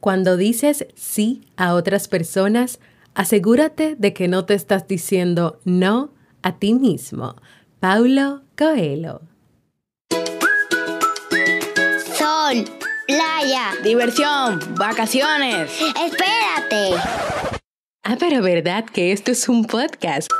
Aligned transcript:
Cuando 0.00 0.38
dices 0.38 0.86
sí 0.94 1.42
a 1.58 1.74
otras 1.74 2.08
personas, 2.08 2.80
asegúrate 3.14 3.96
de 3.96 4.14
que 4.14 4.28
no 4.28 4.46
te 4.46 4.54
estás 4.54 4.88
diciendo 4.88 5.60
no 5.64 6.10
a 6.42 6.58
ti 6.58 6.72
mismo. 6.72 7.36
Paulo 7.80 8.40
Coelho. 8.56 9.20
Sol, 12.16 12.64
playa, 13.06 13.72
diversión, 13.84 14.58
vacaciones. 14.78 15.70
Espérate. 15.80 16.96
Ah, 18.02 18.16
pero 18.18 18.42
verdad 18.42 18.86
que 18.86 19.12
esto 19.12 19.32
es 19.32 19.50
un 19.50 19.66
podcast. 19.66 20.30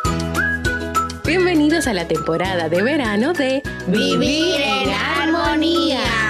Bienvenidos 1.27 1.87
a 1.87 1.93
la 1.93 2.09
temporada 2.09 2.71
de 2.71 2.83
verano 2.83 3.35
de 3.35 3.63
Vivir 3.89 4.57
en 4.59 4.89
Armonía 4.91 6.30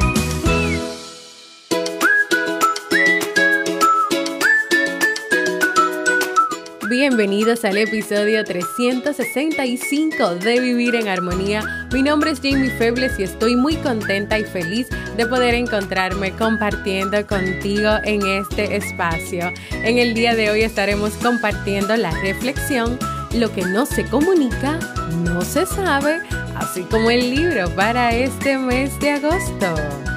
Bienvenidos 7.01 7.65
al 7.65 7.79
episodio 7.79 8.43
365 8.43 10.35
de 10.35 10.59
Vivir 10.59 10.93
en 10.93 11.07
Armonía. 11.07 11.87
Mi 11.91 12.03
nombre 12.03 12.29
es 12.29 12.39
Jamie 12.39 12.69
Febles 12.69 13.17
y 13.17 13.23
estoy 13.23 13.55
muy 13.55 13.75
contenta 13.77 14.37
y 14.37 14.43
feliz 14.43 14.87
de 15.17 15.25
poder 15.25 15.55
encontrarme 15.55 16.31
compartiendo 16.33 17.25
contigo 17.25 17.89
en 18.03 18.23
este 18.27 18.75
espacio. 18.75 19.51
En 19.71 19.97
el 19.97 20.13
día 20.13 20.35
de 20.35 20.51
hoy 20.51 20.61
estaremos 20.61 21.13
compartiendo 21.13 21.97
la 21.97 22.11
reflexión 22.21 22.99
Lo 23.33 23.51
que 23.51 23.63
no 23.63 23.87
se 23.87 24.05
comunica, 24.05 24.77
no 25.23 25.41
se 25.41 25.65
sabe, 25.65 26.19
así 26.53 26.83
como 26.83 27.09
el 27.09 27.31
libro 27.35 27.67
para 27.71 28.15
este 28.15 28.59
mes 28.59 28.99
de 28.99 29.09
agosto. 29.09 30.10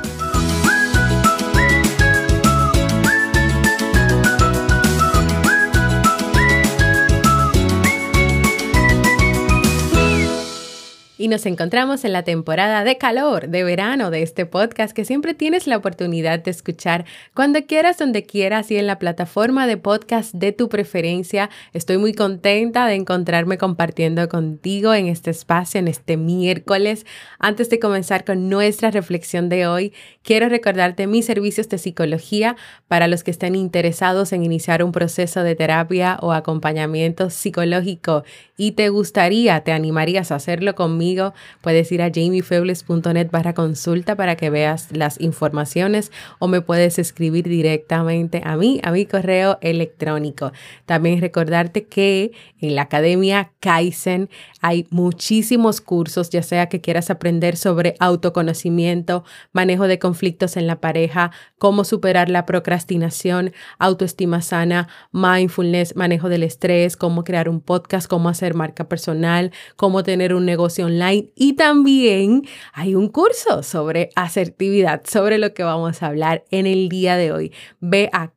Y 11.25 11.29
nos 11.29 11.47
encontramos 11.47 12.05
en 12.05 12.13
la 12.13 12.23
temporada 12.23 12.85
de 12.85 12.99
calor, 12.99 13.49
de 13.49 13.65
verano 13.65 14.11
de 14.11 14.21
este 14.21 14.45
podcast 14.45 14.95
que 14.95 15.07
siempre 15.07 15.33
tienes 15.33 15.67
la 15.67 15.79
oportunidad 15.79 16.39
de 16.41 16.51
escuchar 16.51 17.07
cuando 17.33 17.65
quieras, 17.65 17.97
donde 17.97 18.25
quieras 18.25 18.71
y 18.71 18.77
en 18.77 18.87
la 18.87 18.99
plataforma 18.99 19.67
de 19.67 19.79
podcast 19.79 20.35
de 20.35 20.53
tu 20.53 20.69
preferencia. 20.69 21.49
Estoy 21.73 21.97
muy 21.97 22.13
contenta 22.13 22.87
de 22.87 22.97
encontrarme 22.97 23.57
compartiendo 23.57 24.29
contigo 24.29 24.93
en 24.93 25.07
este 25.07 25.31
espacio, 25.31 25.81
en 25.81 25.89
este 25.89 26.19
miércoles. 26.19 27.07
Antes 27.39 27.71
de 27.71 27.79
comenzar 27.79 28.27
con 28.27 28.51
nuestra 28.51 28.91
reflexión 28.91 29.49
de 29.49 29.67
hoy, 29.67 29.95
quiero 30.23 30.51
recordarte 30.51 31.07
mis 31.07 31.25
servicios 31.25 31.71
de 31.71 31.79
psicología 31.79 32.55
para 32.87 33.09
los 33.09 33.25
que 33.25 33.31
estén 33.31 33.55
interesados 33.55 34.35
en 34.35 34.45
iniciar 34.45 34.85
un 34.85 34.93
proceso 34.93 35.43
de 35.43 35.55
terapia 35.55 36.19
o 36.21 36.33
acompañamiento 36.33 37.31
psicológico 37.31 38.25
y 38.59 38.73
te 38.73 38.91
gustaría, 38.91 39.63
te 39.63 39.73
animarías 39.73 40.31
a 40.31 40.35
hacerlo 40.35 40.75
conmigo 40.75 41.14
puedes 41.61 41.91
ir 41.93 42.03
a 42.03 42.11
jamiefebles.net 42.11 43.31
barra 43.31 43.55
consulta 43.55 44.17
para 44.17 44.37
que 44.37 44.51
veas 44.51 44.89
las 44.93 45.21
informaciones 45.21 46.13
o 46.39 46.49
me 46.49 46.61
puedes 46.61 46.99
escribir 46.99 47.49
directamente 47.49 48.43
a 48.45 48.57
mí, 48.57 48.81
a 48.83 48.93
mi 48.93 49.07
correo 49.07 49.59
electrónico. 49.61 50.53
También 50.87 51.21
recordarte 51.21 51.85
que 51.85 52.33
en 52.61 52.75
la 52.75 52.83
Academia 52.83 53.53
Kaizen 53.61 54.29
hay 54.65 54.87
muchísimos 54.89 55.83
cursos, 55.83 56.31
ya 56.31 56.43
sea 56.43 56.71
que 56.71 56.81
quieras 56.81 57.11
aprender 57.11 57.59
sobre 57.59 57.97
autoconocimiento, 58.01 59.23
manejo 59.53 59.87
de 59.87 59.99
conflictos 59.99 60.57
en 60.57 60.67
la 60.67 60.81
pareja, 60.81 61.33
cómo 61.59 61.85
superar 61.85 62.31
la 62.31 62.47
procrastinación, 62.47 63.53
autoestima 63.79 64.41
sana, 64.41 64.89
mindfulness, 65.13 65.97
manejo 65.97 66.31
del 66.31 66.45
estrés, 66.45 66.97
cómo 66.97 67.25
crear 67.25 67.51
un 67.51 67.61
podcast, 67.61 68.09
cómo 68.09 68.31
hacer 68.31 68.55
marca 68.55 68.89
personal, 68.89 69.53
cómo 69.77 70.03
tener 70.03 70.33
un 70.33 70.47
negocio 70.47 70.87
online 70.87 71.29
y 71.35 71.57
también 71.57 72.45
hay 72.73 72.95
un 72.95 73.09
curso 73.09 73.63
sobre 73.63 74.09
asertividad, 74.17 75.03
sobre 75.05 75.37
lo 75.37 75.53
que 75.53 75.63
vamos 75.63 76.03
a 76.03 76.07
hablar 76.07 76.47
en 76.51 76.67
el 76.67 76.89
día 76.89 77.19
de 77.19 77.33
hoy. 77.33 77.53
Ve 77.81 78.09
a 78.15 78.33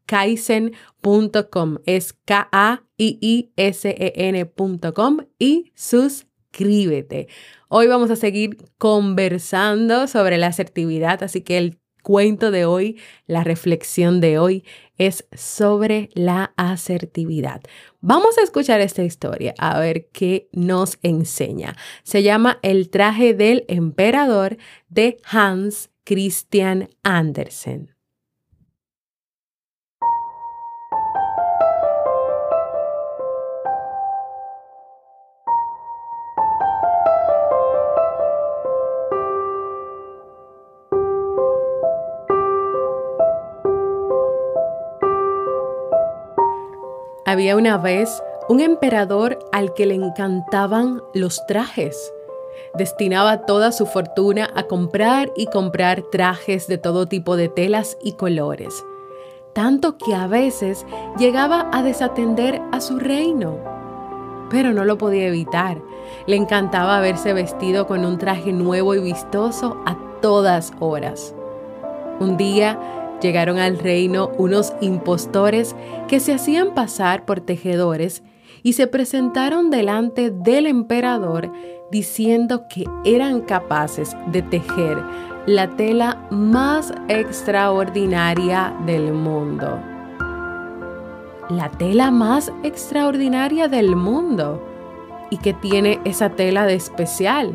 kaizen.com, 1.01 1.77
es 1.85 2.13
K-A-I-I-S-E-N.com 2.25 2.87
y 5.39 5.71
suscríbete. 5.75 7.27
Hoy 7.69 7.87
vamos 7.87 8.11
a 8.11 8.15
seguir 8.15 8.57
conversando 8.77 10.07
sobre 10.07 10.37
la 10.37 10.47
asertividad, 10.47 11.23
así 11.23 11.41
que 11.41 11.57
el 11.57 11.79
cuento 12.03 12.51
de 12.51 12.65
hoy, 12.65 12.99
la 13.25 13.43
reflexión 13.43 14.21
de 14.21 14.39
hoy 14.39 14.63
es 14.97 15.27
sobre 15.35 16.09
la 16.13 16.53
asertividad. 16.55 17.61
Vamos 17.99 18.37
a 18.37 18.43
escuchar 18.43 18.79
esta 18.79 19.03
historia 19.03 19.53
a 19.57 19.77
ver 19.79 20.07
qué 20.13 20.47
nos 20.53 20.99
enseña. 21.03 21.75
Se 22.03 22.23
llama 22.23 22.59
El 22.61 22.89
traje 22.89 23.33
del 23.33 23.65
emperador 23.67 24.55
de 24.87 25.17
Hans 25.25 25.89
Christian 26.05 26.87
Andersen. 27.03 27.96
Había 47.37 47.55
una 47.55 47.77
vez 47.77 48.23
un 48.49 48.61
emperador 48.61 49.37
al 49.51 49.75
que 49.75 49.85
le 49.85 49.93
encantaban 49.93 51.03
los 51.13 51.45
trajes. 51.45 52.11
Destinaba 52.73 53.45
toda 53.45 53.71
su 53.71 53.85
fortuna 53.85 54.49
a 54.55 54.63
comprar 54.63 55.31
y 55.35 55.45
comprar 55.45 56.01
trajes 56.11 56.65
de 56.65 56.79
todo 56.79 57.05
tipo 57.05 57.35
de 57.35 57.47
telas 57.47 57.95
y 58.01 58.13
colores, 58.13 58.83
tanto 59.53 59.99
que 59.99 60.15
a 60.15 60.25
veces 60.25 60.83
llegaba 61.19 61.69
a 61.71 61.83
desatender 61.83 62.59
a 62.71 62.81
su 62.81 62.97
reino. 62.97 63.59
Pero 64.49 64.73
no 64.73 64.83
lo 64.83 64.97
podía 64.97 65.27
evitar. 65.27 65.77
Le 66.25 66.37
encantaba 66.37 66.99
verse 67.01 67.33
vestido 67.33 67.85
con 67.85 68.03
un 68.03 68.17
traje 68.17 68.51
nuevo 68.51 68.95
y 68.95 68.99
vistoso 68.99 69.77
a 69.85 69.95
todas 70.21 70.73
horas. 70.79 71.35
Un 72.19 72.35
día 72.35 72.79
Llegaron 73.21 73.57
al 73.57 73.79
reino 73.79 74.31
unos 74.37 74.73
impostores 74.81 75.75
que 76.07 76.19
se 76.19 76.33
hacían 76.33 76.73
pasar 76.73 77.25
por 77.25 77.41
tejedores 77.41 78.23
y 78.63 78.73
se 78.73 78.87
presentaron 78.87 79.69
delante 79.69 80.29
del 80.29 80.67
emperador 80.67 81.51
diciendo 81.91 82.67
que 82.67 82.85
eran 83.05 83.41
capaces 83.41 84.15
de 84.27 84.41
tejer 84.41 84.97
la 85.45 85.69
tela 85.69 86.27
más 86.29 86.93
extraordinaria 87.07 88.73
del 88.85 89.13
mundo. 89.13 89.79
La 91.49 91.71
tela 91.77 92.11
más 92.11 92.51
extraordinaria 92.63 93.69
del 93.69 93.95
mundo. 93.95 94.61
¿Y 95.29 95.37
que 95.37 95.53
tiene 95.53 96.01
esa 96.03 96.29
tela 96.31 96.65
de 96.65 96.75
especial? 96.75 97.53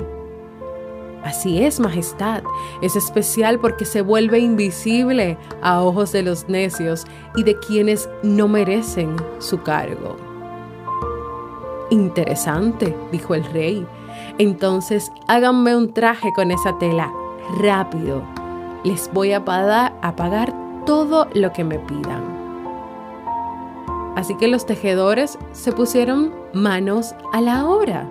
Así 1.25 1.62
es, 1.62 1.78
Majestad. 1.78 2.43
Es 2.81 2.97
especial 2.97 3.60
porque 3.60 3.84
se 3.84 4.03
vuelve 4.03 4.41
invisible 4.41 5.38
a 5.62 5.81
ojos 5.81 6.12
de 6.12 6.22
los 6.22 6.49
necios 6.49 7.05
y 7.37 7.44
de 7.44 7.59
quienes 7.59 8.09
no 8.22 8.49
merecen 8.49 9.14
su 9.38 9.62
cargo. 9.62 10.17
Interesante, 11.91 12.97
dijo 13.12 13.35
el 13.35 13.44
rey. 13.44 13.87
Entonces 14.38 15.12
háganme 15.29 15.76
un 15.76 15.93
traje 15.93 16.32
con 16.35 16.50
esa 16.50 16.76
tela, 16.79 17.12
rápido. 17.61 18.23
Les 18.82 19.11
voy 19.12 19.32
a 19.32 19.44
pagar, 19.44 19.97
a 20.02 20.17
pagar 20.17 20.52
todo 20.87 21.29
lo 21.35 21.52
que 21.52 21.62
me 21.62 21.79
pidan. 21.79 22.43
Así 24.17 24.37
que 24.37 24.49
los 24.49 24.67
tejedores 24.67 25.38
se 25.52 25.73
pusieron 25.73 26.32
manos 26.52 27.14
a 27.32 27.41
la 27.41 27.67
obra. 27.67 28.08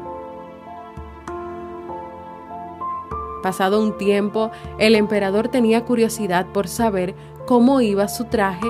Pasado 3.42 3.82
un 3.82 3.98
tiempo, 3.98 4.52
el 4.78 4.96
emperador 4.96 5.48
tenía 5.48 5.86
curiosidad 5.86 6.46
por 6.48 6.68
saber 6.68 7.16
cómo 7.46 7.82
iba 7.82 8.08
su 8.08 8.26
traje, 8.26 8.68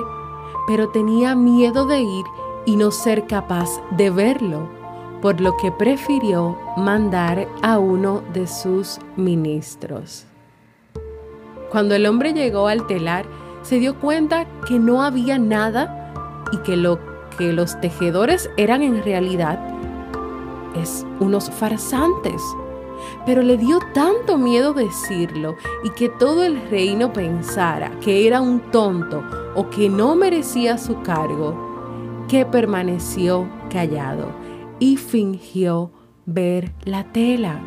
pero 0.66 0.88
tenía 0.88 1.34
miedo 1.34 1.86
de 1.86 2.00
ir 2.00 2.24
y 2.64 2.76
no 2.76 2.90
ser 2.90 3.26
capaz 3.26 3.68
de 3.90 4.10
verlo, 4.10 4.68
por 5.20 5.40
lo 5.40 5.56
que 5.56 5.70
prefirió 5.72 6.56
mandar 6.76 7.46
a 7.62 7.78
uno 7.78 8.22
de 8.32 8.46
sus 8.46 8.98
ministros. 9.16 10.26
Cuando 11.70 11.94
el 11.94 12.06
hombre 12.06 12.32
llegó 12.32 12.68
al 12.68 12.86
telar, 12.86 13.26
se 13.62 13.78
dio 13.78 13.98
cuenta 13.98 14.46
que 14.66 14.78
no 14.78 15.02
había 15.02 15.38
nada 15.38 16.12
y 16.52 16.58
que 16.58 16.76
lo 16.76 16.98
que 17.38 17.52
los 17.52 17.80
tejedores 17.80 18.50
eran 18.56 18.82
en 18.82 19.02
realidad 19.02 19.58
es 20.76 21.06
unos 21.20 21.50
farsantes. 21.50 22.42
Pero 23.24 23.42
le 23.42 23.56
dio 23.56 23.78
tanto 23.92 24.38
miedo 24.38 24.72
decirlo 24.72 25.56
y 25.84 25.90
que 25.90 26.08
todo 26.08 26.44
el 26.44 26.60
reino 26.70 27.12
pensara 27.12 27.90
que 28.00 28.26
era 28.26 28.40
un 28.40 28.60
tonto 28.70 29.22
o 29.54 29.70
que 29.70 29.88
no 29.88 30.14
merecía 30.14 30.78
su 30.78 31.02
cargo, 31.02 32.24
que 32.28 32.44
permaneció 32.46 33.48
callado 33.70 34.28
y 34.78 34.96
fingió 34.96 35.90
ver 36.26 36.72
la 36.84 37.04
tela. 37.04 37.60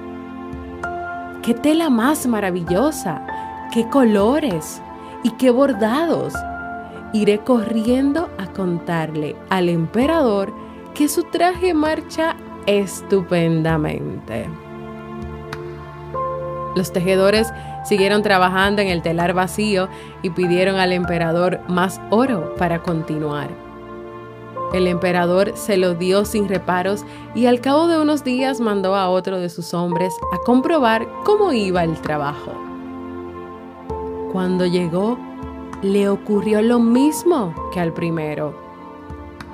¡Qué 1.41 1.53
tela 1.53 1.89
más 1.89 2.25
maravillosa! 2.25 3.25
¡Qué 3.71 3.87
colores! 3.89 4.81
¡Y 5.23 5.31
qué 5.31 5.51
bordados! 5.51 6.33
Iré 7.13 7.39
corriendo 7.39 8.29
a 8.37 8.47
contarle 8.47 9.35
al 9.49 9.69
emperador 9.69 10.53
que 10.93 11.07
su 11.07 11.23
traje 11.23 11.73
marcha 11.73 12.35
estupendamente. 12.65 14.47
Los 16.75 16.91
tejedores 16.91 17.51
siguieron 17.85 18.21
trabajando 18.21 18.81
en 18.81 18.89
el 18.89 19.01
telar 19.01 19.33
vacío 19.33 19.87
y 20.21 20.29
pidieron 20.29 20.75
al 20.75 20.91
emperador 20.91 21.61
más 21.67 22.01
oro 22.09 22.53
para 22.55 22.83
continuar. 22.83 23.49
El 24.73 24.87
emperador 24.87 25.53
se 25.55 25.77
lo 25.77 25.93
dio 25.93 26.25
sin 26.25 26.49
reparos 26.49 27.05
y 27.33 27.45
al 27.45 27.61
cabo 27.61 27.87
de 27.87 27.99
unos 27.99 28.23
días 28.25 28.59
mandó 28.59 28.95
a 28.95 29.09
otro 29.09 29.39
de 29.39 29.49
sus 29.49 29.73
hombres 29.73 30.13
a 30.33 30.37
comprobar 30.39 31.07
cómo 31.23 31.53
iba 31.53 31.83
el 31.83 31.95
trabajo. 32.01 32.51
Cuando 34.33 34.65
llegó, 34.65 35.17
le 35.81 36.09
ocurrió 36.09 36.61
lo 36.61 36.79
mismo 36.79 37.53
que 37.73 37.79
al 37.79 37.93
primero. 37.93 38.53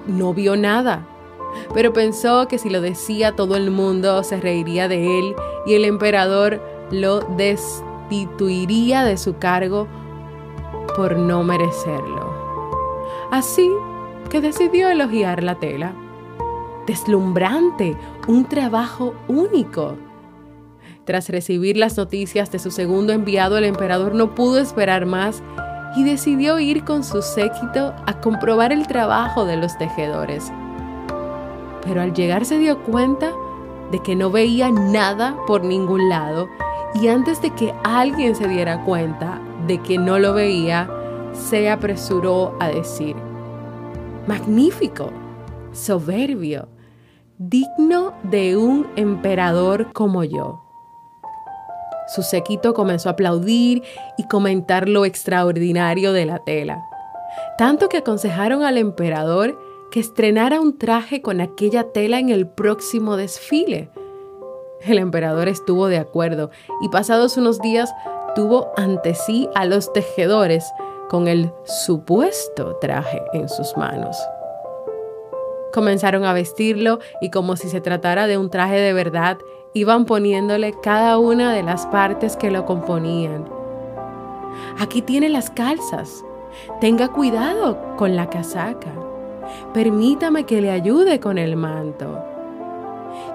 No 0.08 0.34
vio 0.34 0.56
nada, 0.56 1.06
pero 1.74 1.94
pensó 1.94 2.48
que 2.48 2.58
si 2.58 2.70
lo 2.70 2.82
decía 2.82 3.36
todo 3.36 3.56
el 3.56 3.70
mundo 3.70 4.24
se 4.24 4.40
reiría 4.40 4.88
de 4.88 5.20
él 5.20 5.36
y 5.68 5.76
el 5.76 5.86
emperador 5.86 6.62
lo 6.92 7.22
destituiría 7.22 9.04
de 9.04 9.18
su 9.18 9.38
cargo 9.38 9.88
por 10.96 11.18
no 11.18 11.44
merecerlo. 11.44 12.32
Así 13.32 13.72
que 14.30 14.42
decidió 14.42 14.90
elogiar 14.90 15.44
la 15.44 15.56
tela. 15.56 15.94
Deslumbrante, 16.86 17.98
un 18.28 18.46
trabajo 18.46 19.14
único. 19.28 19.96
Tras 21.06 21.30
recibir 21.30 21.78
las 21.78 21.98
noticias 21.98 22.52
de 22.52 22.60
su 22.60 22.72
segundo 22.72 23.14
enviado, 23.14 23.58
el 23.58 23.66
emperador 23.66 24.14
no 24.14 24.36
pudo 24.36 24.60
esperar 24.60 25.06
más 25.06 25.42
y 25.96 26.04
decidió 26.04 26.60
ir 26.60 26.84
con 26.84 27.04
su 27.04 27.22
séquito 27.22 27.94
a 28.06 28.22
comprobar 28.22 28.72
el 28.72 28.88
trabajo 28.88 29.46
de 29.46 29.58
los 29.58 29.78
tejedores. 29.78 30.52
Pero 31.84 32.02
al 32.02 32.14
llegar 32.14 32.46
se 32.46 32.60
dio 32.60 32.84
cuenta 32.84 33.32
de 33.92 34.00
que 34.00 34.16
no 34.16 34.30
veía 34.30 34.72
nada 34.72 35.36
por 35.48 35.64
ningún 35.64 36.08
lado 36.10 36.48
y 36.94 37.08
antes 37.08 37.42
de 37.42 37.52
que 37.52 37.74
alguien 37.84 38.36
se 38.36 38.48
diera 38.48 38.84
cuenta 38.84 39.42
de 39.68 39.82
que 39.82 39.98
no 39.98 40.20
lo 40.20 40.34
veía, 40.34 40.90
se 41.34 41.70
apresuró 41.70 42.56
a 42.60 42.68
decir, 42.68 43.16
magnífico, 44.28 45.12
soberbio, 45.72 46.68
digno 47.38 48.14
de 48.24 48.58
un 48.58 48.88
emperador 48.96 49.94
como 49.94 50.24
yo. 50.24 50.62
Su 52.14 52.24
séquito 52.24 52.74
comenzó 52.74 53.08
a 53.08 53.14
aplaudir 53.14 53.84
y 54.18 54.28
comentar 54.28 54.90
lo 54.90 55.06
extraordinario 55.06 56.12
de 56.12 56.26
la 56.26 56.40
tela, 56.40 56.84
tanto 57.58 57.88
que 57.88 57.98
aconsejaron 57.98 58.64
al 58.64 58.78
emperador 58.78 59.58
que 59.92 60.02
estrenara 60.02 60.60
un 60.60 60.78
traje 60.78 61.22
con 61.22 61.40
aquella 61.40 61.92
tela 61.92 62.20
en 62.20 62.30
el 62.30 62.48
próximo 62.48 63.16
desfile 63.16 63.90
el 64.86 64.98
emperador 64.98 65.48
estuvo 65.48 65.88
de 65.88 65.98
acuerdo 65.98 66.50
y 66.82 66.90
pasados 66.90 67.38
unos 67.38 67.60
días 67.60 67.94
tuvo 68.36 68.72
ante 68.78 69.14
sí 69.14 69.50
a 69.56 69.66
los 69.66 69.92
tejedores 69.94 70.66
con 71.10 71.28
el 71.28 71.52
supuesto 71.66 72.78
traje 72.78 73.22
en 73.34 73.50
sus 73.50 73.76
manos. 73.76 74.18
Comenzaron 75.74 76.26
a 76.26 76.34
vestirlo 76.34 77.00
y 77.22 77.30
como 77.30 77.56
si 77.56 77.70
se 77.70 77.82
tratara 77.82 78.28
de 78.28 78.38
un 78.38 78.50
traje 78.50 78.78
de 78.78 78.94
verdad, 78.94 79.38
iban 79.74 80.06
poniéndole 80.06 80.74
cada 80.82 81.18
una 81.18 81.54
de 81.54 81.64
las 81.64 81.86
partes 81.88 82.36
que 82.36 82.52
lo 82.52 82.66
componían. 82.66 83.46
Aquí 84.80 85.02
tiene 85.02 85.30
las 85.30 85.50
calzas. 85.50 86.26
Tenga 86.82 87.08
cuidado 87.10 87.96
con 87.96 88.16
la 88.16 88.30
casaca. 88.30 88.94
Permítame 89.74 90.46
que 90.46 90.62
le 90.62 90.72
ayude 90.72 91.20
con 91.20 91.38
el 91.38 91.56
manto 91.56 92.31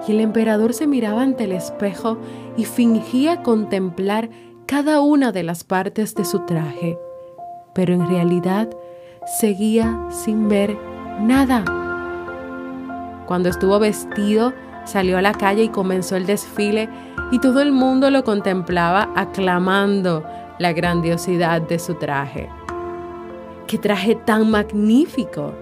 y 0.07 0.11
el 0.11 0.19
emperador 0.19 0.73
se 0.73 0.87
miraba 0.87 1.21
ante 1.21 1.45
el 1.45 1.51
espejo 1.51 2.17
y 2.55 2.65
fingía 2.65 3.43
contemplar 3.43 4.29
cada 4.65 5.01
una 5.01 5.31
de 5.31 5.43
las 5.43 5.63
partes 5.63 6.15
de 6.15 6.25
su 6.25 6.45
traje, 6.45 6.97
pero 7.73 7.93
en 7.93 8.07
realidad 8.07 8.69
seguía 9.39 10.07
sin 10.09 10.49
ver 10.49 10.77
nada. 11.21 11.63
Cuando 13.27 13.49
estuvo 13.49 13.79
vestido, 13.79 14.53
salió 14.85 15.17
a 15.17 15.21
la 15.21 15.33
calle 15.33 15.63
y 15.63 15.69
comenzó 15.69 16.15
el 16.15 16.25
desfile 16.25 16.89
y 17.31 17.39
todo 17.39 17.61
el 17.61 17.71
mundo 17.71 18.09
lo 18.09 18.23
contemplaba 18.23 19.09
aclamando 19.15 20.23
la 20.59 20.73
grandiosidad 20.73 21.61
de 21.61 21.77
su 21.77 21.95
traje. 21.95 22.49
¡Qué 23.67 23.77
traje 23.77 24.15
tan 24.15 24.49
magnífico! 24.49 25.53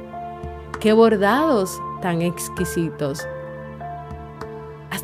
¡Qué 0.79 0.93
bordados 0.93 1.81
tan 2.01 2.21
exquisitos! 2.21 3.25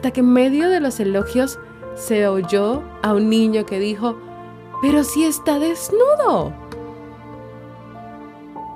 Hasta 0.02 0.14
que 0.14 0.22
en 0.22 0.34
medio 0.34 0.68
de 0.72 0.80
los 0.80 1.00
elogios 1.00 1.60
se 1.94 2.28
oyó 2.28 2.82
a 3.04 3.14
un 3.14 3.30
niño 3.30 3.68
que 3.68 3.78
dijo, 3.78 4.16
pero 4.82 5.04
si 5.04 5.26
está 5.26 5.60
desnudo. 5.60 6.54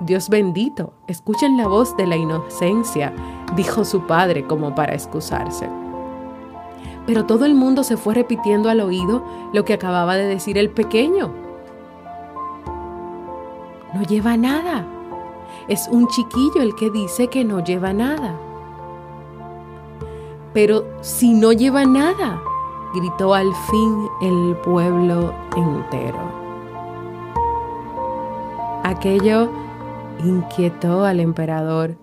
Dios 0.02 0.28
bendito, 0.28 0.92
escuchen 1.08 1.56
la 1.56 1.66
voz 1.66 1.96
de 1.96 2.06
la 2.06 2.14
inocencia, 2.14 3.12
dijo 3.56 3.84
su 3.84 4.06
padre 4.06 4.46
como 4.46 4.76
para 4.76 4.94
excusarse. 4.94 5.68
Pero 7.08 7.26
todo 7.26 7.44
el 7.44 7.56
mundo 7.56 7.82
se 7.82 7.96
fue 7.96 8.14
repitiendo 8.14 8.70
al 8.70 8.80
oído 8.80 9.24
lo 9.52 9.64
que 9.64 9.74
acababa 9.74 10.14
de 10.14 10.28
decir 10.28 10.56
el 10.56 10.70
pequeño. 10.70 11.34
No 13.94 14.02
lleva 14.02 14.36
nada. 14.36 14.86
Es 15.66 15.88
un 15.90 16.06
chiquillo 16.06 16.62
el 16.62 16.76
que 16.76 16.88
dice 16.88 17.26
que 17.26 17.42
no 17.44 17.64
lleva 17.64 17.92
nada. 17.92 18.45
Pero 20.56 20.86
si 21.02 21.34
no 21.34 21.52
lleva 21.52 21.84
nada, 21.84 22.42
gritó 22.94 23.34
al 23.34 23.54
fin 23.70 24.08
el 24.22 24.56
pueblo 24.64 25.34
entero. 25.54 26.18
Aquello 28.82 29.50
inquietó 30.24 31.04
al 31.04 31.20
emperador, 31.20 31.98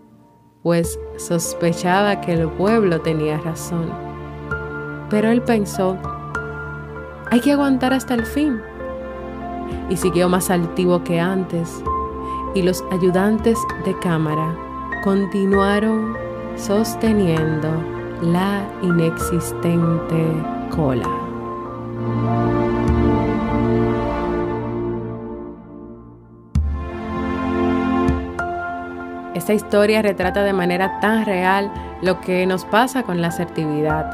pues 0.62 1.00
sospechaba 1.18 2.22
que 2.22 2.34
el 2.34 2.48
pueblo 2.48 3.02
tenía 3.02 3.40
razón. 3.40 3.92
Pero 5.10 5.32
él 5.32 5.42
pensó, 5.42 5.98
hay 7.32 7.40
que 7.40 7.54
aguantar 7.54 7.92
hasta 7.92 8.14
el 8.14 8.24
fin. 8.24 8.62
Y 9.90 9.98
siguió 9.98 10.30
más 10.30 10.52
altivo 10.52 11.04
que 11.04 11.20
antes, 11.20 11.84
y 12.54 12.62
los 12.62 12.84
ayudantes 12.92 13.58
de 13.84 13.98
cámara 13.98 14.56
continuaron 15.04 16.16
sosteniendo 16.56 17.93
la 18.24 18.66
inexistente 18.82 20.26
cola. 20.74 21.10
Esta 29.36 29.54
historia 29.54 30.02
retrata 30.02 30.44
de 30.44 30.54
manera 30.54 31.00
tan 31.02 31.26
real 31.26 31.72
lo 32.02 32.22
que 32.22 32.46
nos 32.46 32.64
pasa 32.64 33.04
con 33.04 33.22
la 33.22 33.28
asertividad. 33.28 34.10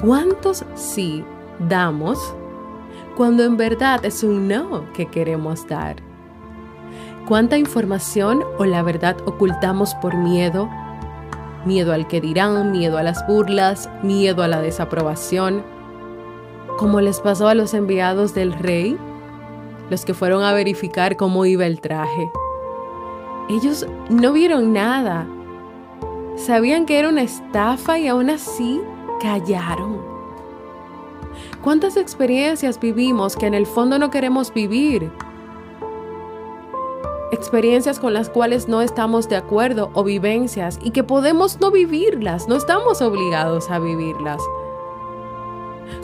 ¿Cuántos 0.00 0.64
sí 0.74 1.22
damos 1.68 2.34
cuando 3.14 3.44
en 3.44 3.58
verdad 3.58 4.02
es 4.06 4.24
un 4.24 4.48
no 4.48 4.90
que 4.94 5.06
queremos 5.06 5.66
dar? 5.68 5.96
¿Cuánta 7.28 7.58
información 7.58 8.42
o 8.58 8.64
la 8.64 8.82
verdad 8.82 9.16
ocultamos 9.26 9.94
por 9.96 10.16
miedo 10.16 10.70
miedo 11.64 11.92
al 11.92 12.06
que 12.06 12.20
dirán, 12.20 12.72
miedo 12.72 12.98
a 12.98 13.02
las 13.02 13.26
burlas, 13.26 13.88
miedo 14.02 14.42
a 14.42 14.48
la 14.48 14.60
desaprobación, 14.60 15.62
como 16.78 17.00
les 17.00 17.20
pasó 17.20 17.48
a 17.48 17.54
los 17.54 17.74
enviados 17.74 18.34
del 18.34 18.52
rey, 18.52 18.96
los 19.90 20.04
que 20.04 20.14
fueron 20.14 20.42
a 20.42 20.52
verificar 20.52 21.16
cómo 21.16 21.44
iba 21.46 21.66
el 21.66 21.80
traje. 21.80 22.30
Ellos 23.48 23.86
no 24.08 24.32
vieron 24.32 24.72
nada, 24.72 25.26
sabían 26.36 26.86
que 26.86 26.98
era 26.98 27.08
una 27.08 27.22
estafa 27.22 27.98
y 27.98 28.08
aún 28.08 28.30
así 28.30 28.80
callaron. 29.20 29.98
¿Cuántas 31.62 31.96
experiencias 31.96 32.80
vivimos 32.80 33.36
que 33.36 33.46
en 33.46 33.54
el 33.54 33.66
fondo 33.66 33.98
no 33.98 34.10
queremos 34.10 34.52
vivir? 34.54 35.10
Experiencias 37.32 37.98
con 38.00 38.12
las 38.12 38.28
cuales 38.28 38.68
no 38.68 38.82
estamos 38.82 39.28
de 39.28 39.36
acuerdo 39.36 39.90
o 39.94 40.04
vivencias 40.04 40.78
y 40.82 40.90
que 40.90 41.04
podemos 41.04 41.60
no 41.60 41.70
vivirlas, 41.70 42.48
no 42.48 42.56
estamos 42.56 43.00
obligados 43.02 43.70
a 43.70 43.78
vivirlas. 43.78 44.42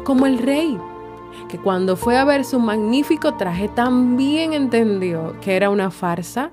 Como 0.04 0.26
el 0.26 0.38
rey, 0.38 0.78
que 1.49 1.59
cuando 1.59 1.97
fue 1.97 2.16
a 2.16 2.25
ver 2.25 2.45
su 2.45 2.59
magnífico 2.59 3.35
traje 3.35 3.68
también 3.68 4.52
entendió 4.52 5.35
que 5.40 5.56
era 5.56 5.71
una 5.71 5.90
farsa 5.90 6.50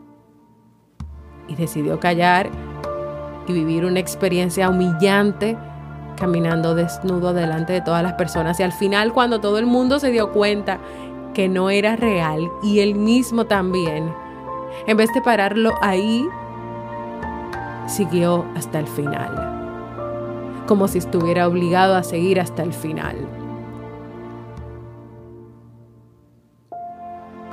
y 1.48 1.56
decidió 1.56 2.00
callar 2.00 2.50
y 3.48 3.53
vivir 3.53 3.86
una 3.86 4.00
experiencia 4.00 4.70
humillante 4.70 5.58
caminando 6.18 6.75
desnudo 6.75 7.34
delante 7.34 7.74
de 7.74 7.82
todas 7.82 8.03
las 8.03 8.13
personas. 8.13 8.60
Y 8.60 8.63
al 8.63 8.72
final, 8.72 9.13
cuando 9.13 9.42
todo 9.42 9.58
el 9.58 9.65
mundo 9.65 10.00
se 10.00 10.12
dio 10.12 10.32
cuenta 10.32 10.80
que 11.34 11.50
no 11.50 11.70
era 11.70 11.96
real 11.96 12.50
y 12.62 12.80
él 12.80 12.96
mismo 12.96 13.46
también, 13.46 14.13
en 14.88 14.98
vez 14.98 15.10
de 15.13 15.22
pararlo 15.22 15.74
ahí, 15.82 16.25
siguió 17.88 18.46
hasta 18.56 18.80
el 18.80 18.88
final, 18.88 20.63
como 20.68 20.88
si 20.88 20.98
estuviera 20.98 21.48
obligado 21.48 21.96
a 21.96 22.03
seguir 22.03 22.39
hasta 22.39 22.63
el 22.63 22.74
final. 22.74 23.18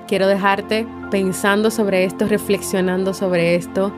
Quiero 0.06 0.26
dejarte 0.26 0.86
pensando 1.10 1.70
sobre 1.70 2.04
esto, 2.04 2.26
reflexionando 2.26 3.14
sobre 3.14 3.54
esto, 3.54 3.92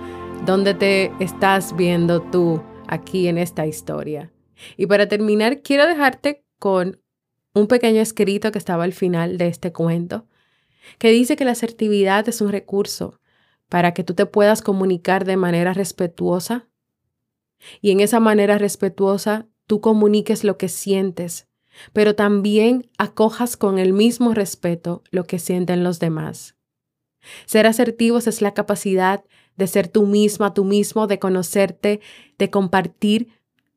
dónde 0.44 0.74
te 0.74 1.12
estás 1.20 1.74
viendo 1.74 2.20
tú 2.20 2.60
aquí 2.86 3.28
en 3.28 3.38
esta 3.38 3.66
historia. 3.66 4.30
Y 4.76 4.86
para 4.86 5.08
terminar, 5.08 5.62
quiero 5.62 5.86
dejarte 5.86 6.44
con 6.58 7.00
un 7.54 7.66
pequeño 7.66 8.00
escrito 8.00 8.52
que 8.52 8.58
estaba 8.58 8.84
al 8.84 8.92
final 8.92 9.38
de 9.38 9.48
este 9.48 9.72
cuento, 9.72 10.26
que 10.98 11.10
dice 11.10 11.36
que 11.36 11.44
la 11.44 11.52
asertividad 11.52 12.28
es 12.28 12.40
un 12.40 12.50
recurso 12.50 13.20
para 13.68 13.94
que 13.94 14.04
tú 14.04 14.14
te 14.14 14.26
puedas 14.26 14.62
comunicar 14.62 15.24
de 15.24 15.36
manera 15.36 15.72
respetuosa 15.72 16.68
y 17.80 17.90
en 17.90 18.00
esa 18.00 18.20
manera 18.20 18.58
respetuosa 18.58 19.46
tú 19.66 19.80
comuniques 19.80 20.44
lo 20.44 20.58
que 20.58 20.68
sientes, 20.68 21.48
pero 21.92 22.14
también 22.14 22.90
acojas 22.98 23.56
con 23.56 23.78
el 23.78 23.92
mismo 23.92 24.34
respeto 24.34 25.02
lo 25.10 25.24
que 25.24 25.38
sienten 25.38 25.84
los 25.84 26.00
demás. 26.00 26.56
Ser 27.46 27.66
asertivos 27.66 28.26
es 28.26 28.42
la 28.42 28.52
capacidad 28.52 29.24
de 29.56 29.66
ser 29.66 29.88
tú 29.88 30.06
misma, 30.06 30.54
tú 30.54 30.64
mismo, 30.64 31.06
de 31.06 31.18
conocerte, 31.18 32.00
de 32.38 32.50
compartir 32.50 33.28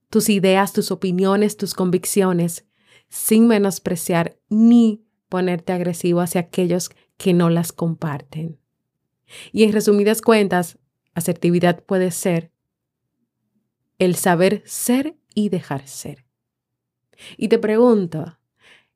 tus 0.10 0.30
ideas, 0.30 0.74
tus 0.74 0.92
opiniones, 0.92 1.58
tus 1.58 1.74
convicciones, 1.74 2.66
sin 3.10 3.48
menospreciar 3.48 4.38
ni 4.50 5.05
ponerte 5.30 5.74
agresivo 5.74 6.22
hacia 6.22 6.42
aquellos 6.42 6.90
que 7.18 7.34
no 7.34 7.50
las 7.50 7.72
comparten. 7.72 8.60
Y 9.52 9.64
en 9.64 9.74
resumidas 9.74 10.22
cuentas, 10.22 10.78
asertividad 11.14 11.84
puede 11.84 12.12
ser 12.12 12.52
el 13.98 14.16
saber 14.16 14.62
ser 14.66 15.16
y 15.34 15.50
dejar 15.50 15.88
ser. 15.88 16.26
Y 17.38 17.48
te 17.48 17.60
pregunto, 17.60 18.38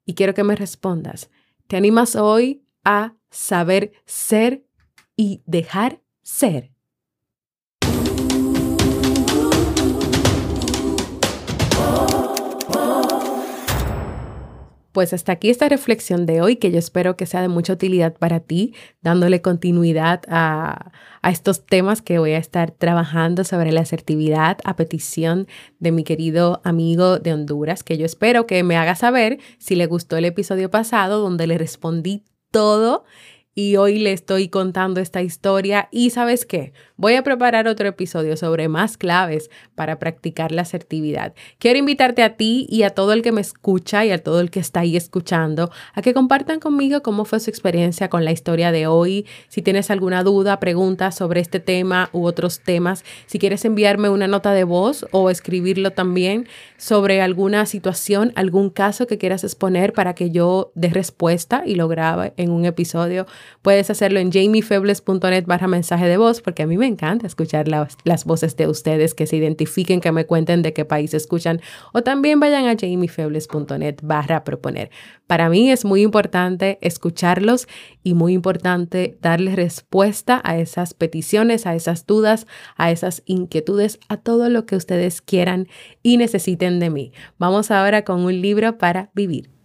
y 0.06 0.14
quiero 0.14 0.34
que 0.34 0.44
me 0.44 0.56
respondas, 0.56 1.30
¿te 1.68 1.78
animas 1.78 2.16
hoy 2.16 2.64
a 2.84 3.16
saber 3.30 3.94
ser 4.06 4.66
y 5.16 5.42
dejar 5.46 6.02
ser? 6.22 6.72
Pues 14.91 15.13
hasta 15.13 15.34
aquí 15.34 15.50
esta 15.50 15.69
reflexión 15.69 16.25
de 16.25 16.41
hoy 16.41 16.55
que 16.55 16.72
yo 16.72 16.79
espero 16.79 17.15
que 17.15 17.25
sea 17.25 17.41
de 17.41 17.48
mucha 17.48 17.74
utilidad 17.74 18.15
para 18.17 18.39
ti, 18.39 18.74
dándole 19.01 19.41
continuidad 19.41 20.22
a, 20.27 20.91
a, 21.22 21.31
estos 21.31 21.65
temas 21.65 22.01
que 22.01 22.17
voy 22.17 22.31
a 22.31 22.38
estar 22.38 22.72
trabajando 22.72 23.43
sobre 23.43 23.72
la 23.72 23.81
asertividad 23.81 24.58
a 24.63 24.75
petición 24.75 25.48
de 25.79 25.91
mi 25.91 26.03
querido 26.03 26.62
amigo 26.63 27.19
de 27.19 27.34
Honduras, 27.34 27.84
que 27.84 27.98
yo 27.98 28.05
espero 28.05 28.48
que 28.48 28.63
me 28.63 28.77
haga 28.77 28.96
saber 28.96 29.39
si 29.60 29.75
le 29.75 29.86
gustó 29.86 30.17
el 30.17 30.25
episodio 30.25 30.72
pasado 30.72 31.19
donde 31.19 31.46
le 31.46 31.58
respondí 31.58 32.24
todo 32.51 33.05
y 33.60 33.75
hoy 33.75 34.00
le 34.00 34.13
estoy 34.13 34.48
contando 34.48 35.01
esta 35.01 35.22
historia 35.22 35.89
y 35.92 36.12
sabes 36.12 36.46
qué, 36.46 36.72
voy 36.96 37.16
a 37.16 37.24
preparar 37.24 37.68
otro 37.68 37.89
episodio 37.89 38.38
sobre 38.38 38.70
más 38.70 38.96
claves 38.96 39.50
para 39.75 40.00
practicar 40.00 40.54
la 40.54 40.62
asertividad. 40.62 41.34
Quiero 41.58 41.78
invitarte 41.78 42.24
a 42.24 42.38
ti 42.38 42.68
y 42.70 42.84
a 42.84 42.92
todo 42.92 43.12
el 43.12 43.22
que 43.22 43.34
me 43.34 43.42
escucha 43.42 44.06
y 44.06 44.12
a 44.12 44.24
todo 44.24 44.39
el 44.39 44.50
que 44.50 44.62
está 44.62 44.80
ahí 44.80 44.96
escuchando 44.96 45.72
a 45.94 46.01
que 46.01 46.13
compartan 46.13 46.62
conmigo 46.62 47.01
cómo 47.01 47.25
fue 47.25 47.42
su 47.42 47.50
experiencia 47.50 48.10
con 48.10 48.24
la 48.24 48.32
historia 48.32 48.72
de 48.72 48.88
hoy. 48.88 49.25
Si 49.50 49.62
tienes 49.62 49.92
alguna 49.92 50.24
duda, 50.24 50.62
pregunta 50.62 51.12
sobre 51.12 51.42
este 51.42 51.60
tema 51.60 52.10
u 52.13 52.25
otros 52.25 52.62
temas, 52.62 53.04
si 53.25 53.39
quieres 53.39 53.66
enviarme 53.66 54.08
una 54.08 54.28
nota 54.28 54.54
de 54.54 54.63
voz 54.63 55.06
o 55.12 55.30
escribirlo 55.30 55.92
también 55.92 56.48
sobre 56.78 57.22
alguna 57.22 57.66
situación, 57.66 58.32
algún 58.36 58.70
caso 58.70 59.06
que 59.06 59.18
quieras 59.18 59.44
exponer 59.44 59.92
para 59.92 60.16
que 60.16 60.32
yo 60.32 60.72
dé 60.75 60.88
respuesta 60.88 61.63
y 61.66 61.75
lo 61.75 61.89
grabe 61.89 62.32
en 62.38 62.51
un 62.51 62.63
episodio 62.63 63.25
Puedes 63.62 63.89
hacerlo 63.89 64.20
en 64.20 64.32
jamiefebles.net 64.32 65.46
barra 65.46 65.68
mensaje 65.68 66.08
de 66.08 66.18
voz, 66.18 66.41
porque 66.41 66.63
a 66.63 66.68
mí 66.68 66.77
me 66.77 66.88
encanta 66.88 67.27
escuchar 67.27 67.68
las 67.68 68.25
voces 68.25 68.56
de 68.56 68.68
ustedes, 68.68 69.13
que 69.13 69.27
se 69.27 69.38
identifiquen, 69.38 70.01
que 70.01 70.12
me 70.12 70.25
cuenten 70.25 70.62
de 70.62 70.74
qué 70.74 70.86
país 70.86 71.13
escuchan, 71.13 71.62
o 71.94 72.01
también 72.01 72.39
vayan 72.39 72.65
a 72.65 72.75
jamiefebles.net 72.75 73.98
barra 74.01 74.44
proponer. 74.44 74.89
Para 75.27 75.50
mí 75.50 75.70
es 75.72 75.86
muy 75.86 76.01
importante 76.01 76.77
escucharlos 76.82 77.68
y 78.03 78.13
muy 78.13 78.34
importante 78.34 79.18
darles 79.22 79.56
respuesta 79.56 80.41
a 80.44 80.58
esas 80.58 80.94
peticiones, 80.94 81.65
a 81.65 81.75
esas 81.75 82.06
dudas, 82.06 82.48
a 82.75 82.91
esas 82.91 83.24
inquietudes, 83.25 84.00
a 84.10 84.18
todo 84.18 84.50
lo 84.50 84.65
que 84.65 84.75
ustedes 84.75 85.22
quieran 85.22 85.68
y 86.01 86.18
necesiten 86.18 86.79
de 86.79 86.89
mí. 86.89 87.12
Vamos 87.38 87.72
ahora 87.72 88.03
con 88.03 88.22
un 88.22 88.41
libro 88.41 88.77
para 88.77 89.12
vivir. 89.13 89.59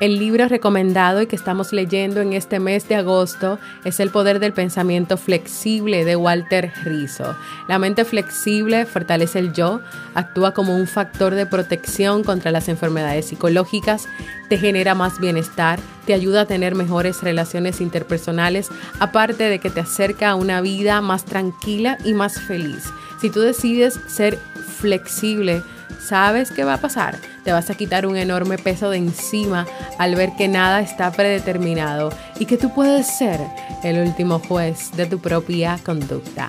El 0.00 0.18
libro 0.18 0.48
recomendado 0.48 1.20
y 1.20 1.26
que 1.26 1.36
estamos 1.36 1.74
leyendo 1.74 2.22
en 2.22 2.32
este 2.32 2.58
mes 2.58 2.88
de 2.88 2.94
agosto 2.94 3.58
es 3.84 4.00
El 4.00 4.08
poder 4.08 4.40
del 4.40 4.54
pensamiento 4.54 5.18
flexible 5.18 6.06
de 6.06 6.16
Walter 6.16 6.72
Rizzo. 6.84 7.36
La 7.68 7.78
mente 7.78 8.06
flexible 8.06 8.86
fortalece 8.86 9.40
el 9.40 9.52
yo, 9.52 9.82
actúa 10.14 10.54
como 10.54 10.74
un 10.74 10.86
factor 10.86 11.34
de 11.34 11.44
protección 11.44 12.24
contra 12.24 12.50
las 12.50 12.70
enfermedades 12.70 13.26
psicológicas, 13.26 14.08
te 14.48 14.56
genera 14.56 14.94
más 14.94 15.20
bienestar, 15.20 15.78
te 16.06 16.14
ayuda 16.14 16.40
a 16.40 16.46
tener 16.46 16.74
mejores 16.74 17.22
relaciones 17.22 17.82
interpersonales, 17.82 18.70
aparte 19.00 19.50
de 19.50 19.58
que 19.58 19.68
te 19.68 19.80
acerca 19.80 20.30
a 20.30 20.34
una 20.34 20.62
vida 20.62 21.02
más 21.02 21.26
tranquila 21.26 21.98
y 22.06 22.14
más 22.14 22.40
feliz. 22.40 22.84
Si 23.20 23.28
tú 23.28 23.40
decides 23.40 24.00
ser 24.06 24.38
flexible, 24.78 25.62
¿sabes 25.98 26.50
qué 26.50 26.64
va 26.64 26.74
a 26.74 26.80
pasar? 26.80 27.18
Te 27.44 27.52
vas 27.52 27.70
a 27.70 27.74
quitar 27.74 28.06
un 28.06 28.16
enorme 28.16 28.58
peso 28.58 28.90
de 28.90 28.98
encima 28.98 29.66
al 29.98 30.14
ver 30.14 30.32
que 30.36 30.48
nada 30.48 30.80
está 30.80 31.10
predeterminado 31.10 32.10
y 32.38 32.46
que 32.46 32.56
tú 32.56 32.72
puedes 32.74 33.06
ser 33.06 33.40
el 33.82 33.98
último 34.06 34.38
juez 34.38 34.92
de 34.92 35.06
tu 35.06 35.18
propia 35.18 35.78
conducta. 35.84 36.48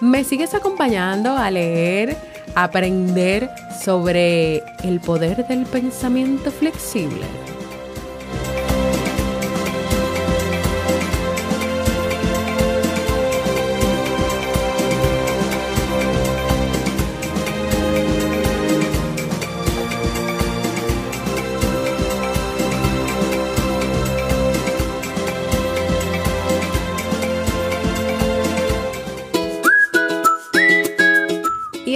¿Me 0.00 0.24
sigues 0.24 0.54
acompañando 0.54 1.36
a 1.36 1.50
leer, 1.50 2.16
a 2.54 2.64
aprender 2.64 3.50
sobre 3.84 4.62
el 4.82 5.00
poder 5.00 5.46
del 5.46 5.64
pensamiento 5.64 6.50
flexible? 6.50 7.51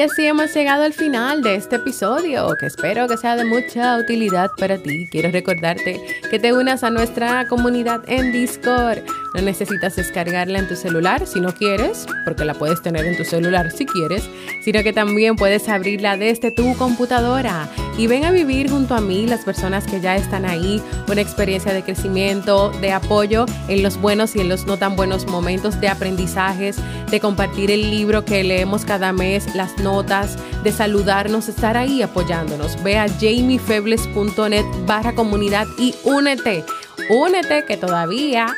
Así 0.07 0.25
hemos 0.25 0.55
llegado 0.55 0.85
al 0.85 0.93
final 0.93 1.43
de 1.43 1.57
este 1.57 1.77
episodio, 1.77 2.55
que 2.61 2.67
espero 2.67 3.09
que 3.09 3.17
sea 3.17 3.35
de 3.35 3.45
mucha 3.45 3.99
utilidad 3.99 4.51
para 4.57 4.79
ti. 4.79 5.09
Quiero 5.11 5.33
recordarte 5.33 6.01
que 6.31 6.39
te 6.39 6.53
unas 6.53 6.85
a 6.85 6.91
nuestra 6.91 7.49
comunidad 7.49 8.03
en 8.07 8.33
Discord 8.33 9.01
No 9.37 9.43
necesitas 9.43 9.95
descargarla 9.97 10.61
en 10.61 10.66
tu 10.66 10.76
celular 10.76 11.26
si 11.26 11.40
no 11.40 11.52
quieres, 11.52 12.07
porque 12.25 12.47
la 12.47 12.55
puedes 12.55 12.81
tener 12.81 13.05
en 13.05 13.19
tu 13.19 13.25
celular 13.26 13.71
si 13.71 13.85
quieres, 13.85 14.31
sino 14.62 14.83
que 14.83 14.95
también 14.95 15.37
puedes 15.37 15.69
abrirla 15.69 16.16
desde 16.16 16.50
tu 16.50 16.75
computadora. 16.78 17.69
Y 17.99 18.07
ven 18.07 18.25
a 18.25 18.31
vivir 18.31 18.71
junto 18.71 18.95
a 18.95 19.02
mí, 19.02 19.26
las 19.26 19.45
personas 19.45 19.85
que 19.85 20.00
ya 20.00 20.16
están 20.16 20.47
ahí, 20.47 20.81
una 21.07 21.21
experiencia 21.21 21.75
de 21.75 21.83
crecimiento, 21.83 22.71
de 22.81 22.93
apoyo 22.93 23.45
en 23.69 23.83
los 23.83 24.00
buenos 24.00 24.35
y 24.37 24.40
en 24.40 24.49
los 24.49 24.64
no 24.64 24.78
tan 24.78 24.97
buenos 24.97 25.26
momentos, 25.26 25.83
de 25.83 25.88
aprendizajes, 25.88 26.78
de 27.11 27.21
compartir 27.21 27.71
el 27.71 27.90
libro 27.90 28.25
que 28.25 28.43
leemos 28.43 28.87
cada 28.87 29.12
mes, 29.12 29.55
las 29.55 29.76
notas, 29.76 30.38
de 30.64 30.73
saludarnos, 30.73 31.50
estar 31.50 31.76
ahí 31.76 32.00
apoyándonos. 32.00 32.83
Ve 32.83 32.97
a 32.97 33.07
jamiefebles.net 33.07 34.64
barra 34.87 35.14
comunidad 35.14 35.66
y 35.78 35.95
únete. 36.05 36.64
Únete 37.11 37.66
que 37.66 37.76
todavía 37.76 38.57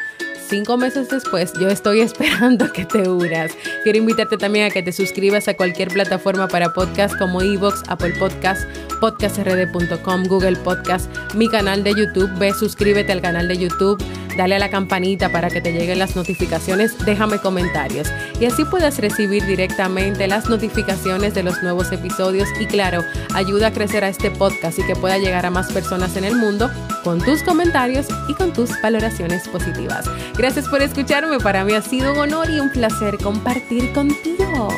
cinco 0.48 0.76
meses 0.76 1.08
después, 1.08 1.52
yo 1.60 1.68
estoy 1.68 2.00
esperando 2.08 2.72
que 2.72 2.84
te 2.84 3.08
unas. 3.08 3.52
Quiero 3.82 3.98
invitarte 3.98 4.36
también 4.36 4.66
a 4.66 4.70
que 4.70 4.82
te 4.82 4.92
suscribas 4.92 5.48
a 5.48 5.54
cualquier 5.54 5.88
plataforma 5.88 6.48
para 6.48 6.72
podcast 6.72 7.16
como 7.18 7.42
Evox, 7.42 7.82
Apple 7.88 8.14
Podcast, 8.18 8.62
podcastrd.com, 9.00 10.24
Google 10.24 10.56
Podcast, 10.56 11.10
mi 11.34 11.48
canal 11.48 11.84
de 11.84 11.94
YouTube. 11.94 12.30
Ve, 12.38 12.52
suscríbete 12.54 13.12
al 13.12 13.20
canal 13.20 13.48
de 13.48 13.58
YouTube, 13.58 14.02
dale 14.38 14.54
a 14.54 14.58
la 14.60 14.70
campanita 14.70 15.32
para 15.32 15.50
que 15.50 15.60
te 15.60 15.72
lleguen 15.72 15.98
las 15.98 16.14
notificaciones, 16.14 16.96
déjame 17.04 17.40
comentarios 17.40 18.08
y 18.40 18.46
así 18.46 18.64
puedas 18.64 18.98
recibir 18.98 19.44
directamente 19.44 20.28
las 20.28 20.48
notificaciones 20.48 21.34
de 21.34 21.42
los 21.42 21.60
nuevos 21.64 21.90
episodios 21.90 22.48
y 22.60 22.66
claro, 22.66 23.02
ayuda 23.34 23.66
a 23.66 23.72
crecer 23.72 24.04
a 24.04 24.08
este 24.08 24.30
podcast 24.30 24.78
y 24.78 24.86
que 24.86 24.94
pueda 24.94 25.18
llegar 25.18 25.44
a 25.44 25.50
más 25.50 25.72
personas 25.72 26.16
en 26.16 26.22
el 26.22 26.36
mundo 26.36 26.70
con 27.02 27.20
tus 27.20 27.42
comentarios 27.42 28.06
y 28.28 28.34
con 28.34 28.52
tus 28.52 28.70
valoraciones 28.80 29.48
positivas. 29.48 30.08
Gracias 30.36 30.68
por 30.68 30.82
escucharme, 30.82 31.40
para 31.40 31.64
mí 31.64 31.72
ha 31.72 31.82
sido 31.82 32.12
un 32.12 32.18
honor 32.18 32.48
y 32.48 32.60
un 32.60 32.70
placer 32.70 33.18
compartir 33.18 33.92
contigo. 33.92 34.68